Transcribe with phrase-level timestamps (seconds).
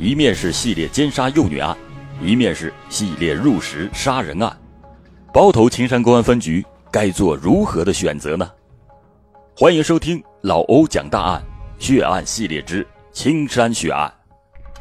[0.00, 1.76] 一面是系列奸杀幼女案，
[2.22, 4.58] 一面是系列入室杀人案，
[5.30, 8.50] 包头青山公安分局该做如何的选择呢？
[9.54, 11.44] 欢迎收听老欧讲大案
[11.78, 14.10] 血案系列之青山血案，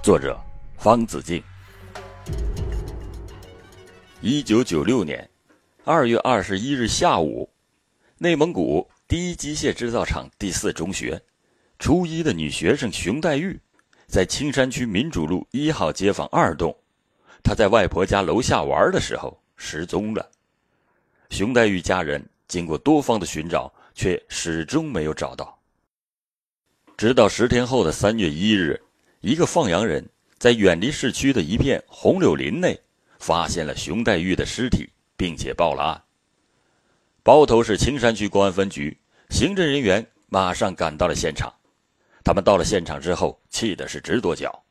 [0.02, 0.40] 作者
[0.78, 1.44] 方子敬。
[4.22, 5.30] 一九九六年
[5.84, 7.50] 二月二十一日下午，
[8.20, 11.22] 内蒙古第一机械制造厂第四中学。
[11.78, 13.60] 初一的女学生熊黛玉，
[14.10, 16.76] 在青山区民主路一号街坊二栋，
[17.44, 20.28] 他在外婆家楼下玩的时候失踪了。
[21.30, 25.56] 熊黛玉家人经过多方的寻找，却始终没有找到。
[26.98, 28.82] 直到十天后的三月一日，
[29.22, 30.04] 一个放羊人
[30.40, 32.82] 在远离市区的一片红柳林内，
[33.20, 36.04] 发现了熊黛玉的尸体，并且报了案。
[37.22, 38.98] 包头市青山区公安分局
[39.30, 41.54] 刑侦人员马上赶到了现场。
[42.24, 44.64] 他们到了现场之后，气的是直跺脚。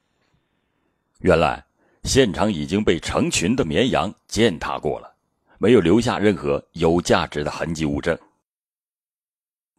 [1.20, 1.64] 原来，
[2.04, 5.12] 现场已经被成群的绵羊践踏过了，
[5.58, 8.16] 没有留下任何有价值的痕迹物证。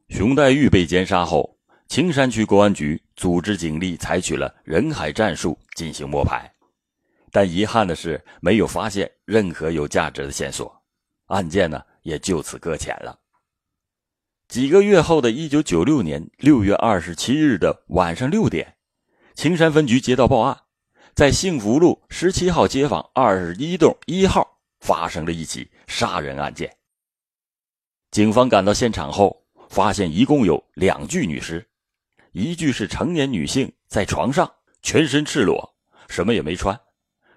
[0.10, 6.52] 熊黛玉被奸杀后，青山区公安局组织警力采取了人海战术进行摸排，
[7.32, 10.82] 但遗憾的是，没有发现任何有价值的线索，
[11.28, 13.18] 案件呢也就此搁浅了。
[14.50, 18.78] 几个月后的一九九六年六月二十七日的晚上六点，
[19.36, 20.62] 青山分局接到报案，
[21.14, 26.76] 在幸福路十七号街坊二十一栋一号发生了一起杀人案件。
[28.10, 31.64] 警方赶到现场后，发现一共有两具女尸，
[32.32, 35.76] 一具是成年女性在床上，全身赤裸，
[36.08, 36.80] 什么也没穿，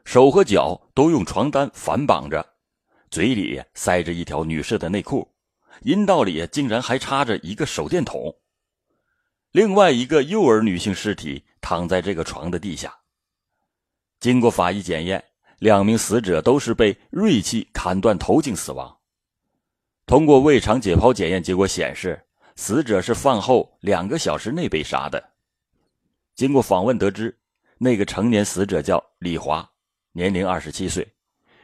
[0.07, 2.55] 手和脚都用床单反绑着，
[3.11, 5.31] 嘴里塞着一条女士的内裤。
[5.81, 8.35] 阴道里竟然还插着一个手电筒。
[9.51, 12.95] 另外一个幼儿女性尸体躺在这个床的地下。
[14.21, 15.23] 经过法医检验，
[15.59, 18.97] 两名死者都是被锐器砍断头颈死亡。
[20.07, 22.25] 通过胃肠解剖检验结果显示，
[22.57, 25.33] 死者是饭后两个小时内被杀的。
[26.35, 27.39] 经过访问得知，
[27.79, 29.69] 那个成年死者叫李华，
[30.13, 31.07] 年龄二十七岁，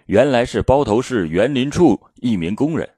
[0.06, 2.88] 原来是包头市园林处一名工人。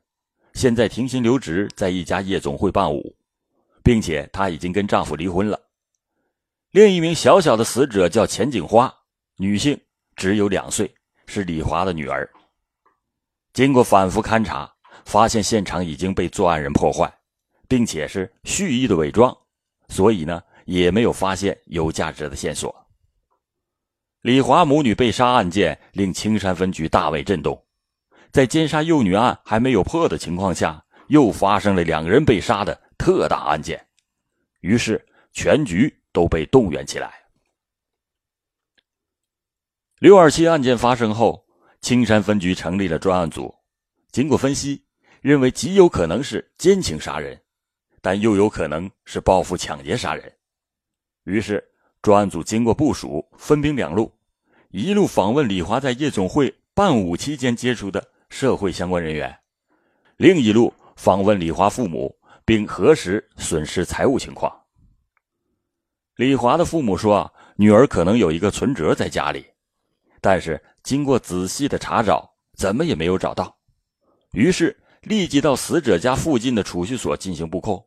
[0.60, 3.16] 现在停薪留职，在一家夜总会伴舞，
[3.82, 5.58] 并且她已经跟丈夫离婚了。
[6.72, 8.94] 另一名小小的死者叫钱景花，
[9.38, 9.80] 女性，
[10.16, 10.94] 只有两岁，
[11.26, 12.30] 是李华的女儿。
[13.54, 14.70] 经过反复勘查，
[15.06, 17.10] 发现现场已经被作案人破坏，
[17.66, 19.34] 并且是蓄意的伪装，
[19.88, 22.86] 所以呢，也没有发现有价值的线索。
[24.20, 27.58] 李华母女被杀案件令青山分局大为震动。
[28.32, 33.84] 在奸杀幼女案还没有破的情况下，又发生了两个人被杀的特大案件，
[34.60, 37.12] 于是全局都被动员起来。
[39.98, 41.44] 六二七案件发生后，
[41.80, 43.52] 青山分局成立了专案组，
[44.12, 44.84] 经过分析，
[45.20, 47.38] 认为极有可能是奸情杀人，
[48.00, 50.32] 但又有可能是报复抢劫杀人。
[51.24, 51.62] 于是
[52.00, 54.10] 专案组经过部署，分兵两路，
[54.70, 58.09] 一路访问李华在夜总会伴舞期间接触的。
[58.30, 59.36] 社会相关人员，
[60.16, 64.50] 另一路访问李华父母，并核实损失财物情况。
[66.16, 69.44] 李华的父母说，女儿可能有一个存折在家里，
[70.20, 73.58] 但是经过仔细的查找，怎么也没有找到。
[74.32, 77.84] 于是立即到死者家附近的储蓄所进行布控，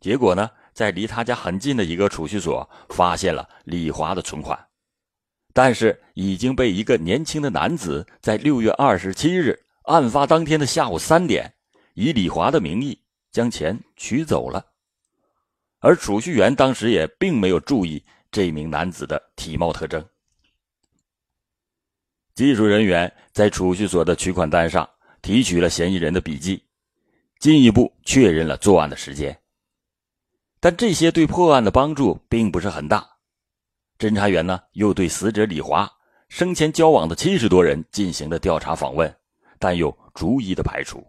[0.00, 4.58] 结果呢，在离他家很近的一个储蓄所发现了李华的存款，
[5.54, 9.58] 但是已经被一个年轻的男子在六月二十七日。
[9.88, 11.54] 案发当天的下午三点，
[11.94, 13.00] 以李华的名义
[13.32, 14.66] 将钱取走了，
[15.78, 20.06] 而储蓄员当时也并没有注意这名男子的体貌特征。
[22.34, 24.88] 技术人员在储蓄所的取款单上
[25.22, 26.62] 提取了嫌疑人的笔迹，
[27.38, 29.36] 进一步确认了作案的时间。
[30.60, 33.08] 但这些对破案的帮助并不是很大。
[33.98, 35.90] 侦查员呢，又对死者李华
[36.28, 39.17] 生前交往的七十多人进行了调查访问。
[39.58, 41.06] 但又逐一的排除，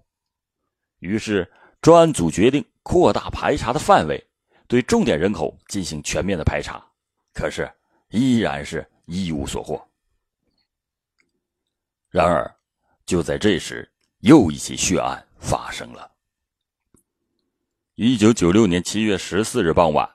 [1.00, 1.50] 于是
[1.81, 4.28] 专案组决定扩大排查的范围，
[4.68, 6.84] 对重点人口进行全面的排查，
[7.34, 7.72] 可是
[8.10, 9.81] 依然是一无所获。
[12.10, 12.56] 然而，
[13.06, 16.12] 就在这时，又一起血案发生了。
[17.96, 20.10] 一九九六年七月十四日傍晚，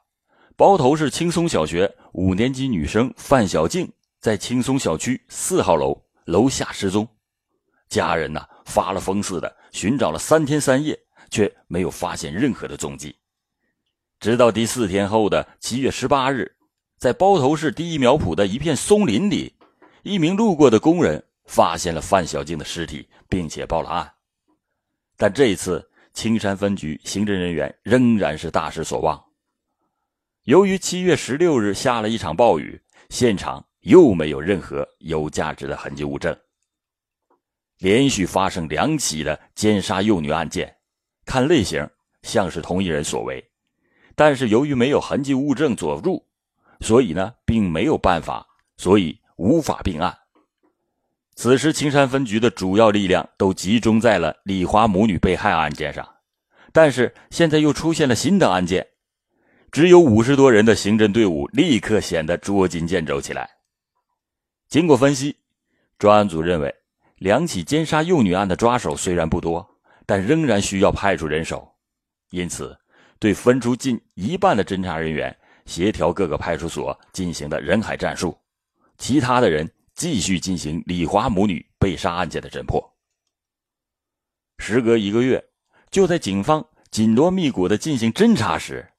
[0.57, 7.07] 包头市青松小学五年级女生范小静在青松小区四号楼楼下失踪。
[7.95, 10.99] 家人呐，发了疯似的寻找了三天三夜，
[11.31, 13.15] 却没有发现任何的踪迹。
[14.19, 16.57] 直到第四天后的七月十八日，
[16.99, 19.55] 在包头市第一苗圃的一片松林里，
[20.03, 24.13] 一名路过的工人发现了范小静的尸体，并且报了案。
[25.17, 29.23] 但这一次，青山分局刑侦人员仍然是大失所望。
[30.43, 36.37] 由于七月十六日下了一场暴雨，现场又没有任何有价值的痕迹物证。
[37.79, 40.77] 连续发生两起的奸杀幼女案件，
[41.25, 41.89] 看类型
[42.23, 43.45] 像是同一人所为，
[44.15, 46.25] 但是由于没有痕迹物证佐助，
[46.81, 50.17] 所以呢，并没有办法，所以无法并案。
[51.35, 56.09] 此时，青山分局的主要力量都集中在了李华母女被害案件上，
[56.73, 58.87] 但是现在又出现了新的案件，
[59.73, 63.51] 只有五十多人的刑侦队伍立刻显得捉襟见肘起来。
[64.69, 65.37] 经过分析，
[65.99, 66.73] 专案组认为，
[67.25, 69.67] 两起奸杀幼女案的抓手虽然不多，
[70.05, 71.67] 但仍然需要派出人手，
[72.29, 72.79] 因此，
[73.19, 75.35] 对分出近一半的侦查人员，
[75.65, 78.37] 协调各个派出所进行的人海战术，
[78.99, 79.67] 其他的人。
[79.95, 82.95] 继续进行李华母女被杀案件的侦破。
[84.59, 85.43] 时隔一个月，
[85.89, 88.91] 就在警方紧锣密鼓的进行侦查时，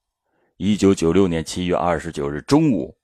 [0.55, 2.97] 一九九六年七月二十九日中午，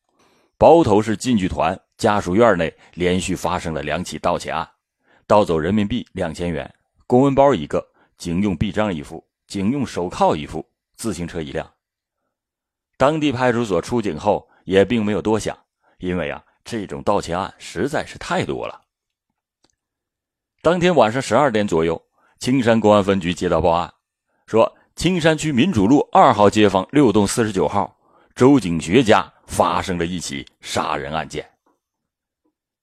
[0.57, 4.65] 包头市晋剧团家属院内连续发生了两起盗窃案，
[5.31, 6.69] 盗走人民币两千元、
[7.07, 7.81] 公文包一个、
[8.17, 11.71] 警用臂章一副、警用手铐一副、自行车一辆。
[12.97, 15.57] 当地派出所出警后也并没有多想，
[15.99, 16.43] 因为啊。
[16.65, 18.81] 这种盗窃案实在是太多了。
[20.61, 21.99] 当天晚上十二点左右，
[22.39, 23.93] 青山公安分局接到报案，
[24.47, 27.97] 说青山区民主路二号街坊六栋四十九号
[28.35, 31.49] 周景学家发生了一起杀人案件。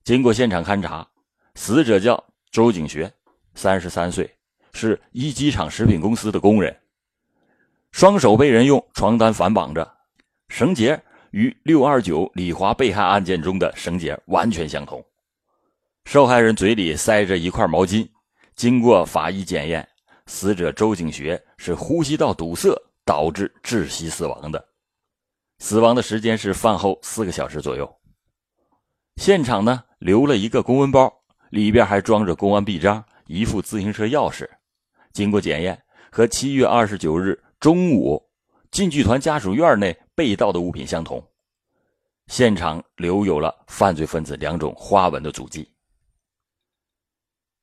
[0.02, 1.06] 经过现场勘查，
[1.54, 3.12] 死者叫周景学，
[3.54, 4.30] 三十三岁，
[4.72, 6.76] 是一机场食品公司的工人，
[7.92, 9.96] 双手被人用床单反绑着，
[10.48, 11.02] 绳结。
[11.32, 15.04] 与六二九李华被害案件中的绳结完全相同，
[16.06, 18.08] 受害人嘴里塞着一块毛巾。
[18.56, 19.86] 经过法医检验，
[20.24, 22.74] 死者周景学是呼吸道堵塞
[23.04, 24.68] 导致窒息死亡的，
[25.58, 27.94] 死亡的时间是饭后四个小时左右。
[29.16, 31.17] 现场呢留了一个公文包，
[31.50, 34.48] 里边还装着公安臂章、一副自行车钥匙。
[35.12, 38.22] 经过检验，和七月二十九日中午
[38.70, 39.96] 晋剧团家属院内。
[40.18, 41.24] 被盗的物品相同，
[42.26, 45.70] 现场留有了犯罪分子两种花纹的足迹。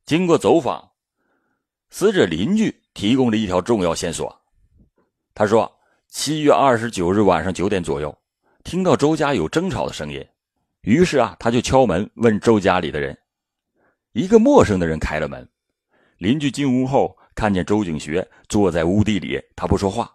[0.05, 0.89] 经过走访，
[1.89, 4.33] 死者邻居提供了一条重要线索。
[5.33, 5.69] 他说，
[6.07, 8.17] 七月二十九日晚上九点左右，
[8.63, 10.25] 听到周家有争吵的声音，
[10.83, 13.17] 于是啊，他就敲门问周家里的人。
[14.15, 15.45] 一个陌生的人开了门，
[16.19, 20.09] 邻居进屋后看见周景学坐在屋地里，他不说话。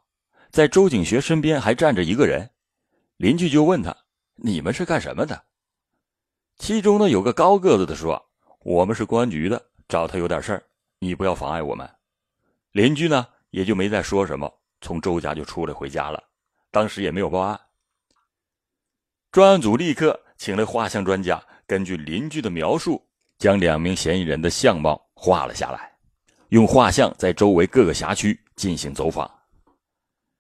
[0.51, 2.49] 在周景学身边还站着一个人，
[3.19, 3.95] 邻居就问他
[4.43, 5.45] ：“你们是干什么的？”
[6.57, 8.31] 其中呢有个高个子的说
[8.65, 10.63] ：“我们是公安局的，找他有点事儿，
[10.99, 11.87] 你不要妨碍我们。”
[12.73, 14.51] 邻居呢也就没再说什么，
[14.81, 16.25] 从周家就出来回家了。
[16.71, 17.61] 当时也没有报案。
[19.31, 23.07] 专案组立刻请了画像专家，根据邻居的描述，
[23.41, 25.91] 将两名嫌疑人的相貌画了下来，
[26.51, 29.29] 用画像在周围各个辖区进行走访。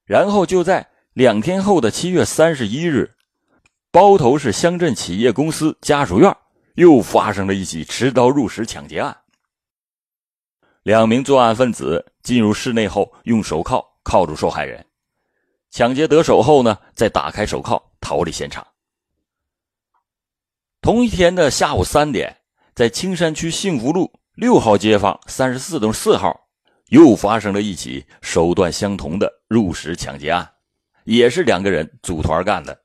[0.04, 3.16] 然后就在两天后的七月三十一日，
[3.90, 6.36] 包头市乡镇企业公司家属院
[6.74, 9.16] 又发生了一起持刀入室抢劫案。
[10.82, 14.84] 两名作案分子进入室内后，用手铐铐住受害人，
[15.70, 18.66] 抢劫得手后呢，再打开手铐逃离现场。
[20.82, 22.39] 同一天的下午三点，
[22.74, 26.48] 在青山区幸福路六号街坊三十四栋四号。
[26.90, 30.50] 又发生了一起手段相同的入室抢劫案，
[31.04, 32.80] 也是两个人组团干的。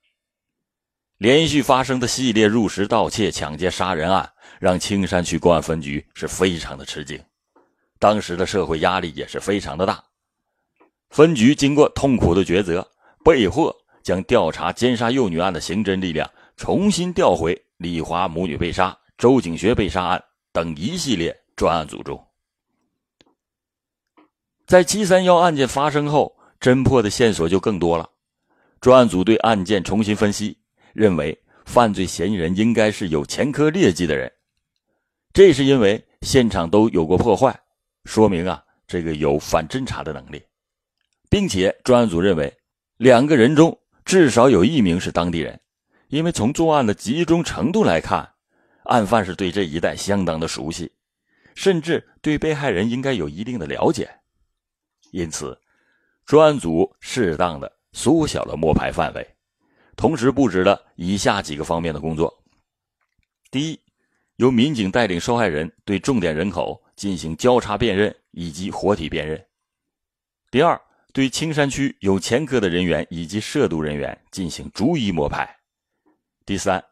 [1.17, 7.19] 连续发生的系列入室盗窃、抢劫、杀人案，让青山区公安分局是非常的吃惊。
[7.97, 10.03] 当时的社会压力也是非常的大。
[11.09, 12.87] 分局经过痛苦的抉择，
[13.23, 22.21] 被迫将调查奸杀幼女案的刑侦力量重新调回李华母女被杀、周景学被杀案等一系列专案组中。
[24.65, 28.09] 在七三幺案件发生后，侦破的线索就更多了。
[28.81, 30.57] 专案组对案件重新分析，
[30.93, 34.31] 认为犯罪嫌疑人应该是有前科劣迹的人。
[35.33, 37.57] 这是因为现场都有过破坏，
[38.05, 40.43] 说明啊，这个有反侦查的能力，
[41.29, 42.55] 并且专案组认为
[42.97, 45.59] 两个人中至少有一名是当地人，
[46.07, 48.34] 因为从作案的集中程度来看，
[48.85, 50.91] 案犯是对这一带相当的熟悉，
[51.53, 54.09] 甚至对被害人应该有一定的了解。
[55.11, 55.59] 因此，
[56.25, 59.35] 专案组适当的缩小了摸排范围，
[59.95, 62.43] 同时布置了以下几个方面的工作：
[63.49, 63.79] 第一，
[64.35, 69.39] 由民警带领受害人对重点人口进行交叉辨认以及活体辨认；
[70.51, 70.79] 第二，
[71.13, 75.45] 对青山区有前科的人员以及涉毒人员进行逐一摸排；
[76.45, 76.83] 第三，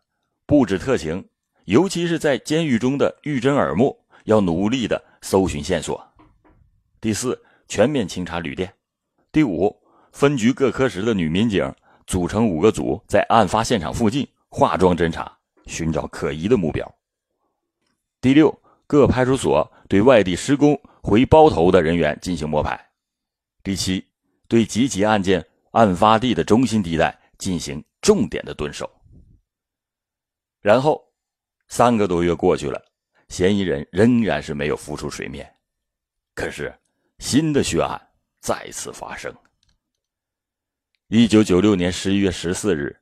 [0.45, 1.27] 布置特情，
[1.65, 5.95] 尤其是在监狱中的玉珍耳目，要努力的搜寻线索；
[6.99, 8.67] 第四，全面清查旅店；
[9.31, 11.73] 第五，分局各科室的女民警。
[12.05, 16.95] 组成五个组，在案发现场附近化妆侦查，寻找可疑的目标。
[18.19, 22.77] 第六，各派出所对外地施工回包头的人员进行摸排。
[23.63, 24.05] 第七，
[24.49, 28.91] 对几起案件案发地的中心地带进行重点的蹲守。
[30.59, 31.01] 然后，
[31.75, 32.79] 三个多月过去了，
[33.29, 35.51] 嫌疑人仍然是没有浮出水面。
[36.35, 36.71] 可是，
[37.17, 37.99] 新的血案
[38.41, 39.33] 再次发生。
[41.07, 42.95] 一九九六年十一月十四日，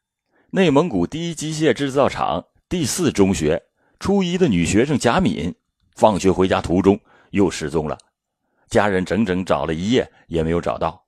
[0.52, 3.62] 内蒙古第一机械制造厂第四中学
[4.00, 5.54] 初一的女学生贾敏，
[5.98, 6.98] 放学回家途中
[7.32, 7.98] 又失踪了，
[8.70, 11.06] 家人整整找了一夜也没有找到。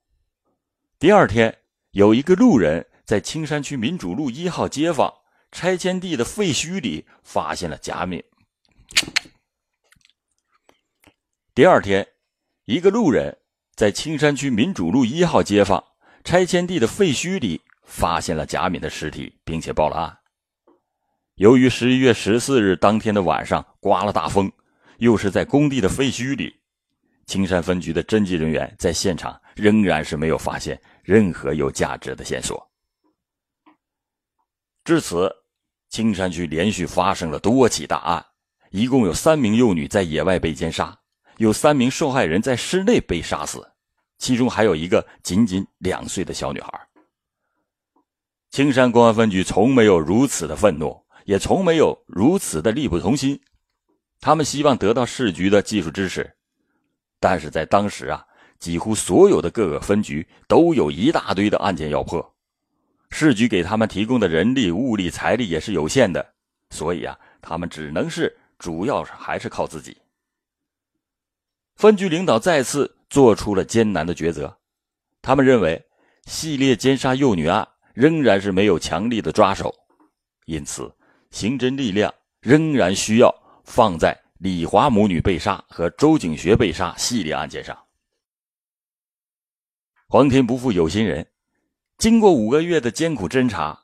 [0.98, 1.56] 第二天，
[1.92, 5.10] 有一个路人在青山区民主路一号街坊
[5.54, 8.20] 拆迁地的废墟里发现了贾敏。
[11.54, 12.04] 第二天，
[12.64, 13.38] 一个路人
[13.76, 15.82] 在青山区民主路一号街坊。
[16.24, 20.18] 拆迁地的废墟里发现了贾敏的尸体，并且报了案。
[21.36, 24.50] 由于十一月十四日当天的晚上刮了大风，
[24.98, 26.52] 又是在工地的废墟里，
[27.26, 32.68] 青山分局的侦缉人员在现场仍然是没有发现任何有价值的线索。
[34.82, 35.30] 至此，
[35.94, 38.26] 青山区连续发生了多起大案，
[38.70, 40.98] 一共有三名幼女在野外被奸杀，
[41.36, 43.64] 有三名受害人在室内被杀死。
[44.18, 46.88] 其中还有一个仅仅两岁的小女孩。
[48.50, 53.40] 青山公安分局从没有如此的愤怒，也从没有如此的力不从心。
[54.20, 56.28] 他们希望得到市局的技术支持，
[57.20, 58.26] 但是在当时啊，
[58.58, 62.33] 几乎所有的各个分局都有一大堆的案件要破，
[63.14, 66.34] 市局给他们提供的人力、物力、财力也是有限的，
[66.70, 69.96] 所以啊，他们只能是主要是还是靠自己。
[71.76, 72.94] 分局领导再次。
[73.10, 74.58] 做出了艰难的抉择，
[75.22, 75.80] 他们认为
[76.24, 79.72] 系列奸杀幼女案仍然是没有强力的抓手，
[80.46, 80.92] 因此
[81.30, 87.78] 刑侦力量仍然需要放在李华母女被杀和周景学被杀系列案件上。
[90.08, 91.24] 皇天不负有心人，
[91.98, 93.78] 经过五个月的艰苦侦查，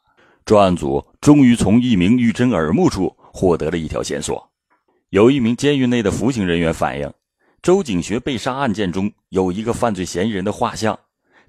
[0.45, 4.51] 专案组终于从一名玉珍耳目处获得了一条线索：
[5.11, 7.13] 有一名监狱内的服刑人员反映。
[7.63, 10.99] 周景学被杀案件中有一个犯罪嫌疑人的画像，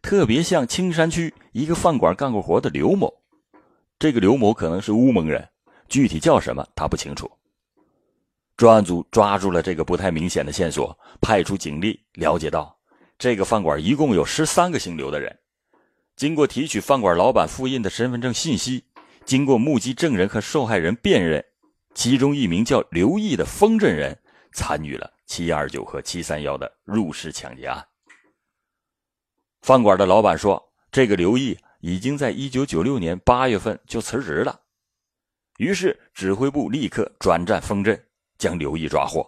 [0.02, 3.12] 特别像青山区一个饭馆干过活的刘某。
[3.98, 5.48] 这个刘某可能是乌蒙人，
[5.88, 7.32] 具体叫什么他不清楚。
[8.58, 12.78] 专案组抓住了这个不太明显的线索，派出警力了解到，
[13.18, 15.36] 这个饭馆一共有十三个姓刘的人。
[16.22, 18.86] 经过提取饭馆老板复印的身份证信息，
[19.26, 21.44] 经过目击证人和受害人辨认，
[21.96, 24.16] 其中一名叫刘毅的丰镇人
[24.54, 25.12] 参与了。
[25.26, 27.84] 七二九和七三幺的入室抢劫案，
[29.64, 34.62] 饭馆的老板说：“这个刘毅已经在一九九六年八月份就辞职了。”
[35.58, 38.00] 于是指挥部立刻转战丰镇，
[38.38, 39.28] 将刘毅抓获。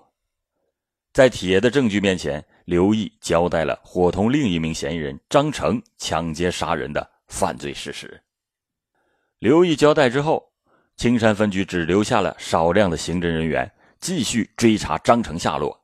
[1.11, 8.21] 在铁的证据面前，刘毅交代了伙同另一名嫌疑人张成抢劫杀人的犯罪事实。
[9.39, 10.51] 刘毅交代之后，
[10.95, 15.77] 青山分局只留下了少量的刑侦人员，继续追查张成下落。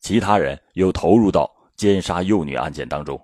[0.00, 3.20] 其他人又投入到奸杀幼女案件当中，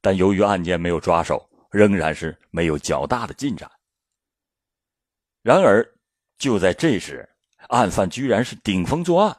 [0.00, 3.68] 但由于案件没有抓手，仍然是没有较大的进展。
[5.42, 5.84] 然而，
[6.38, 7.28] 就在这时，
[7.68, 9.36] 案犯居然是顶风作案。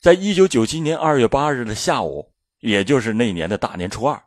[0.00, 4.22] 在一九九七年二月八日的下午，也就是那年的大年初二，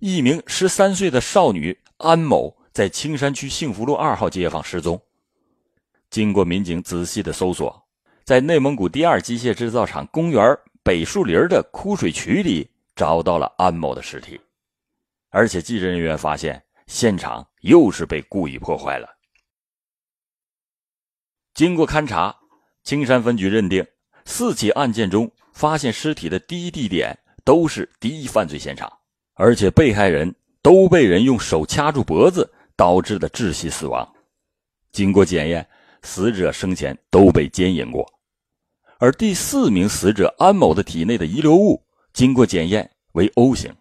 [0.00, 5.00] 一名十三岁的少女安某在青山区幸福路二号街坊失踪。
[6.10, 7.80] 经过民警仔细的搜索。
[8.24, 14.40] 在内蒙古第二机械制造厂公园北树林的枯水渠里找到了安某的尸体，
[15.30, 19.08] 而且技侦人员发现现场又是被故意破坏了。
[21.52, 22.38] 经过勘查，
[22.84, 23.84] 青山分局认定
[24.24, 28.92] 四起案件中发现尸体的第一地点都是第一犯罪现场，
[29.34, 34.06] 而且被害人都被人用手掐住脖子导致的窒息死亡。
[34.90, 35.66] 经过检验。
[36.04, 38.04] 死者生前都被奸淫过，
[38.98, 41.80] 而第四名死者安某的体内的遗留物
[42.12, 43.72] 经过检验为 O 型。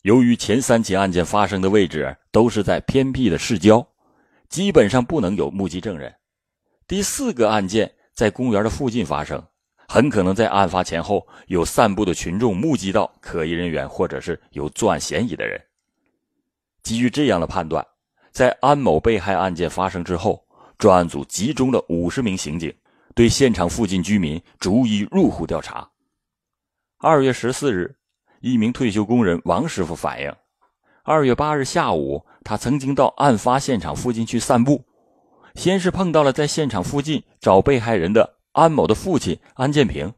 [0.00, 3.86] 由于前三起案件发生的位置都是在偏僻的市郊，
[4.48, 6.14] 基本上不能有目击证人。
[6.88, 9.42] 第四个案件在公园的附近发生，
[9.88, 15.60] 很可能在案发前后有散步的群众目击到可疑人员，或者是有作案嫌疑的人。
[16.82, 17.86] 基于这样的判断，
[18.30, 20.44] 在安某被害案件发生之后，
[20.78, 22.74] 专案组集中了五十名刑警，
[23.14, 25.88] 对现场附近居民逐一入户调查。
[26.98, 27.96] 二月十四日，
[28.40, 30.34] 一名退休工人王师傅反映，
[31.02, 34.84] 二月八日下午，他曾经到案发现场附近去散步，
[35.54, 40.12] 先是碰到了在现场附近找被害人的安某的父亲安建平。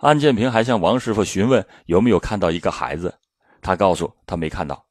[0.00, 3.18] 安建平还向王师傅询问有没有看到一个孩子，
[3.62, 4.86] 他告诉他没看到。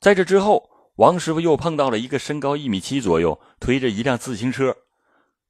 [0.00, 4.76] 在这之后，王师傅又碰到了一个身高一米七左右、推着一辆自行车、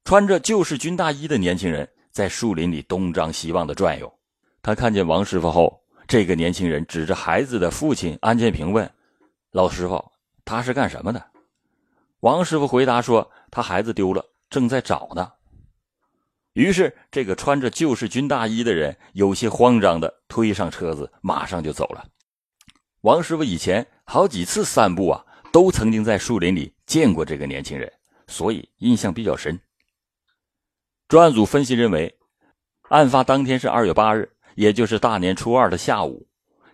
[0.03, 1.89] 穿着旧式军大衣的年轻人。
[2.11, 4.13] 在树林里东张西望的转悠，
[4.61, 8.91] 他看见王师傅后，这个年轻人指着孩子的父亲安建平问
[9.51, 10.11] ：“老师傅，
[10.43, 11.25] 他是干什么的？”
[12.21, 15.33] 王师傅回答说：“他孩子丢了，正在找呢。”
[16.53, 22.05] 于是，这个穿着旧式军大衣的人有些慌张的推上车子，马上就走了。
[23.01, 27.91] 王师傅以前好几次散步啊，都曾经在树林里见过这个年轻人，
[28.27, 29.59] 所以印象比较深。
[31.07, 32.19] 专案组分析认为，
[32.89, 36.27] 案发当天是二月八日，也就是大年初二的下午，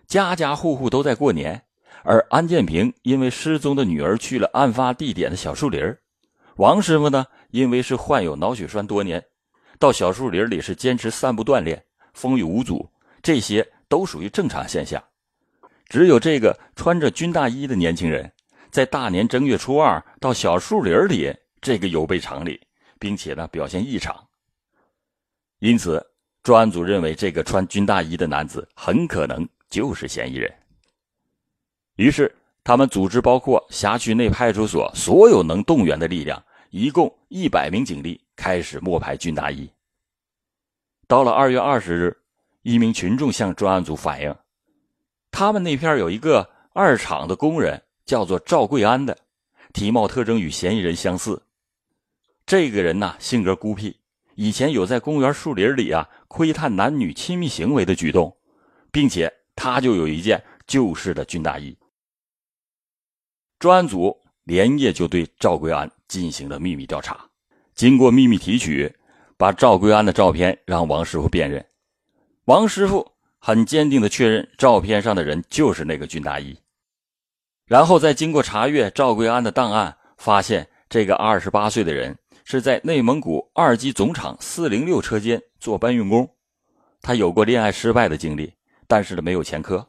[0.06, 1.67] 家家户户都在过年。
[2.04, 5.80] 而安建平因为失踪的女儿去了案发地点的小树林
[6.56, 9.24] 王师傅呢，因为是患有脑血栓多年，
[9.78, 12.90] 到小树林里是坚持散步锻炼，风雨无阻，
[13.22, 15.02] 这些都属于正常现象。
[15.88, 18.30] 只有这个穿着军大衣的年轻人，
[18.70, 22.60] 在大年正月初二到小树林里，这个有悖常理，
[22.98, 24.14] 并且呢表现异常。
[25.60, 26.04] 因此，
[26.42, 30.52] 专案组认为这个穿军大衣的男子很可能就是嫌疑人。
[31.98, 39.68] 于是，他们组织包括辖区内派出所所有能动员的力量，一共一百名警力，开始摸排军大衣。
[41.08, 42.16] 到了二月二十日，
[42.62, 44.32] 一名群众向专案组反映，
[45.32, 49.18] 他们那片有一个二厂的工人，叫做赵贵安的，
[49.72, 51.42] 体貌特征与嫌疑人相似。
[52.46, 53.98] 这个人呢，性格孤僻。
[54.36, 58.36] 以前有在公园树林里啊窥探男女亲密行为的举动，
[58.92, 61.76] 并且他就有一件旧式的军大衣。
[63.58, 67.28] 专案组连夜就对赵贵安进行了秘密调查，
[67.74, 68.94] 经过秘密提取，
[69.36, 71.64] 把赵贵安的照片让王师傅辨认。
[72.44, 76.58] 王师傅很坚定的确认照片上的人就是那个军大衣。
[77.66, 82.16] 然后再经过查阅赵贵安的档案，发现这个二十八岁的人。
[82.50, 86.34] 是在内蒙古二级总厂四零六车间做搬运工，
[87.02, 88.54] 他有过恋爱失败的经历，
[88.86, 89.86] 但是呢没有前科。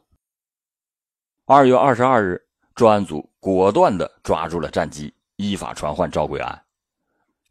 [1.45, 2.41] 二月二十二日，
[2.75, 6.62] 专案组果断的抓住了战机，依法传唤赵贵安，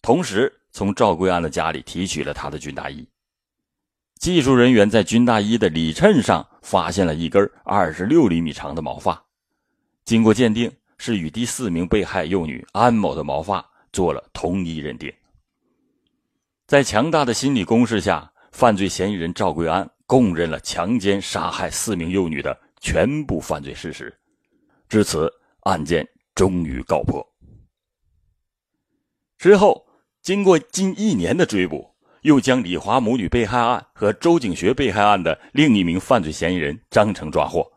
[0.02, 3.06] 同时从赵贵安的家里提取了他的军大衣。
[4.18, 9.22] 技术人员在军大衣的里衬上发现了一根二十六厘米长的毛发，
[10.04, 13.64] 经过鉴定，是与第四名被害幼女安某的毛发。
[13.90, 15.10] 做了同一认定，
[16.66, 24.14] 在强大的心理攻势下，犯罪嫌疑人赵贵安供认了强奸、杀害四名幼女的全部犯罪事实。
[24.90, 25.32] 至此，
[25.68, 27.22] 案件终于告破。
[29.36, 29.86] 之后，
[30.22, 37.70] 经过近一年的追捕，又将李华母女被害案和周景学被害案的另一名犯罪嫌疑人张成抓获。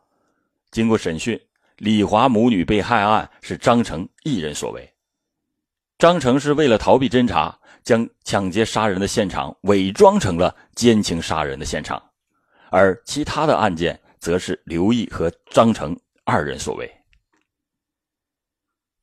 [0.71, 1.39] 经过审讯，
[1.77, 4.89] 李华母女被害案是张成一人所为。
[5.97, 12.01] 张成是为了逃避侦查，将抢劫杀人的现场伪装成了奸情杀人的现场，
[12.71, 16.89] 而其他的案件则是刘毅和张成二人所为。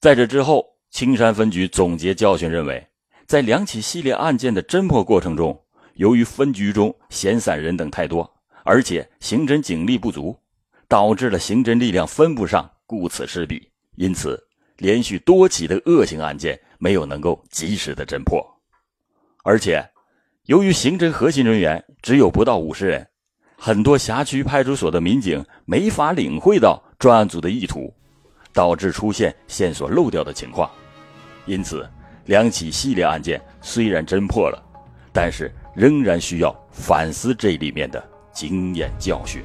[0.00, 2.86] 在这之后，青山分局总结教训认为，
[3.26, 5.60] 在两起系列案件的侦破过程中，
[5.94, 8.28] 由于分局中闲散人等太多，
[8.64, 10.38] 而且刑侦警力不足，
[10.86, 14.40] 导致了刑侦力量分不上，顾此失彼，因此
[14.76, 16.58] 连续多起的恶性案件。
[16.80, 18.40] 没有能够及时的侦破，
[19.42, 19.84] 而且，
[20.44, 23.08] 由于刑侦核心人员只有不到五十人，
[23.56, 27.92] 很多辖区派出所的民警没法领会到专案组的意图，
[28.52, 30.70] 导致出现线索漏掉的情况。
[31.46, 31.88] 因此，
[32.26, 34.62] 两起系列案件虽然侦破了，
[35.12, 39.42] 但是仍然需要反思这里面的经验教训。